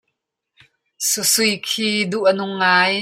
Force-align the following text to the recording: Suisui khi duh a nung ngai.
Suisui 1.07 1.51
khi 1.67 1.89
duh 2.11 2.27
a 2.29 2.31
nung 2.33 2.55
ngai. 2.61 2.95